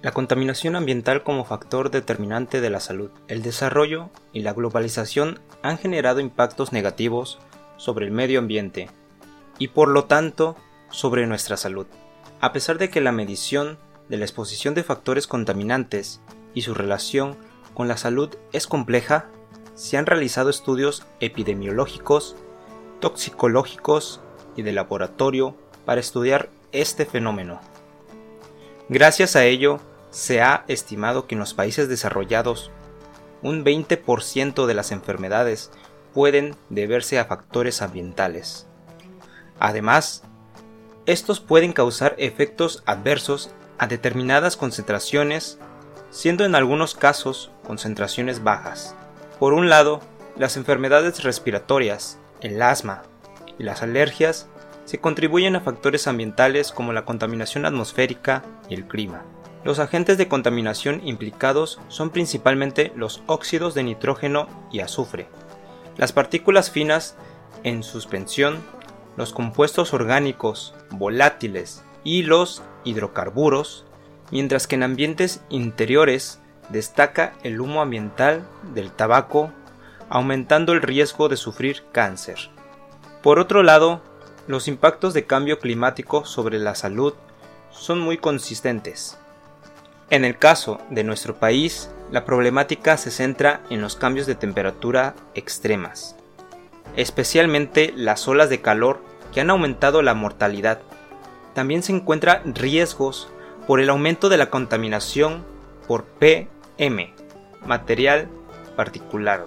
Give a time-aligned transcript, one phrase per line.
[0.00, 3.10] La contaminación ambiental como factor determinante de la salud.
[3.26, 7.40] El desarrollo y la globalización han generado impactos negativos
[7.78, 8.90] sobre el medio ambiente
[9.58, 10.56] y por lo tanto
[10.90, 11.88] sobre nuestra salud.
[12.40, 13.76] A pesar de que la medición
[14.08, 16.20] de la exposición de factores contaminantes
[16.54, 17.36] y su relación
[17.74, 19.26] con la salud es compleja,
[19.74, 22.36] se han realizado estudios epidemiológicos,
[23.00, 24.20] toxicológicos
[24.54, 27.60] y de laboratorio para estudiar este fenómeno.
[28.88, 29.80] Gracias a ello,
[30.10, 32.70] se ha estimado que en los países desarrollados
[33.42, 35.70] un 20% de las enfermedades
[36.12, 38.66] pueden deberse a factores ambientales.
[39.60, 40.22] Además,
[41.06, 45.58] estos pueden causar efectos adversos a determinadas concentraciones,
[46.10, 48.94] siendo en algunos casos concentraciones bajas.
[49.38, 50.00] Por un lado,
[50.36, 53.02] las enfermedades respiratorias, el asma
[53.58, 54.48] y las alergias
[54.84, 59.22] se contribuyen a factores ambientales como la contaminación atmosférica y el clima.
[59.64, 65.26] Los agentes de contaminación implicados son principalmente los óxidos de nitrógeno y azufre,
[65.96, 67.16] las partículas finas
[67.64, 68.58] en suspensión,
[69.16, 73.84] los compuestos orgánicos, volátiles y los hidrocarburos,
[74.30, 79.50] mientras que en ambientes interiores destaca el humo ambiental del tabaco,
[80.08, 82.50] aumentando el riesgo de sufrir cáncer.
[83.22, 84.00] Por otro lado,
[84.46, 87.14] los impactos de cambio climático sobre la salud
[87.70, 89.18] son muy consistentes.
[90.10, 95.14] En el caso de nuestro país, la problemática se centra en los cambios de temperatura
[95.34, 96.16] extremas,
[96.96, 99.02] especialmente las olas de calor
[99.34, 100.80] que han aumentado la mortalidad.
[101.54, 103.28] También se encuentran riesgos
[103.66, 105.44] por el aumento de la contaminación
[105.86, 107.12] por PM,
[107.66, 108.28] material
[108.76, 109.44] particular,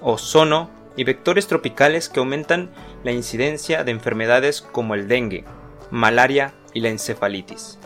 [0.00, 2.70] ozono y vectores tropicales que aumentan
[3.02, 5.44] la incidencia de enfermedades como el dengue,
[5.90, 7.80] malaria y la encefalitis.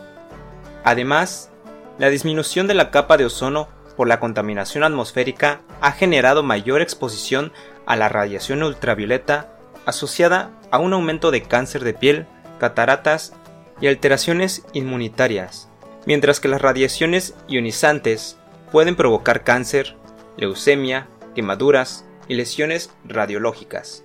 [0.85, 1.51] Además,
[1.99, 7.53] la disminución de la capa de ozono por la contaminación atmosférica ha generado mayor exposición
[7.87, 9.53] a la radiación ultravioleta
[9.87, 12.27] asociada a un aumento de cáncer de piel,
[12.59, 13.33] cataratas
[13.81, 15.69] y alteraciones inmunitarias,
[16.05, 18.37] mientras que las radiaciones ionizantes
[18.73, 19.97] pueden provocar cáncer,
[20.37, 24.03] leucemia, quemaduras y lesiones radiológicas.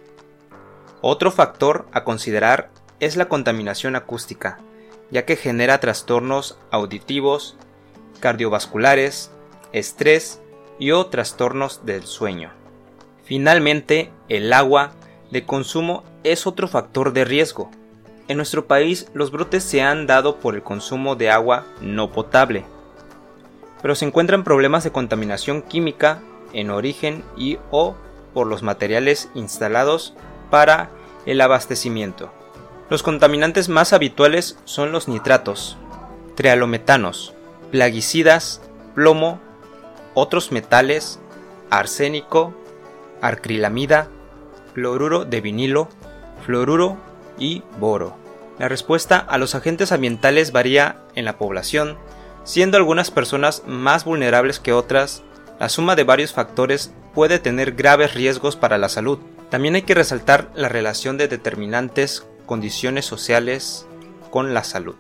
[1.01, 4.59] Otro factor a considerar es la contaminación acústica,
[5.09, 7.57] ya que genera trastornos auditivos,
[8.21, 9.31] cardiovasculares,
[9.73, 10.39] estrés
[10.79, 12.51] y o trastornos del sueño.
[13.25, 14.93] Finalmente, el agua
[15.31, 17.69] de consumo es otro factor de riesgo.
[18.29, 22.63] En nuestro país los brotes se han dado por el consumo de agua no potable,
[23.81, 26.21] pero se encuentran problemas de contaminación química
[26.53, 27.95] en origen y o
[28.33, 30.13] por los materiales instalados
[30.49, 30.89] para
[31.25, 32.31] el abastecimiento.
[32.89, 35.77] Los contaminantes más habituales son los nitratos,
[36.35, 37.33] trialometanos,
[37.71, 38.61] plaguicidas,
[38.95, 39.39] plomo,
[40.13, 41.19] otros metales,
[41.69, 42.53] arsénico,
[43.21, 44.09] arcrilamida,
[44.73, 45.87] cloruro de vinilo,
[46.45, 46.97] fluoruro
[47.37, 48.15] y boro.
[48.59, 51.97] La respuesta a los agentes ambientales varía en la población,
[52.43, 55.23] siendo algunas personas más vulnerables que otras.
[55.59, 59.19] La suma de varios factores puede tener graves riesgos para la salud.
[59.49, 63.85] También hay que resaltar la relación de determinantes condiciones sociales
[64.29, 64.95] con la salud.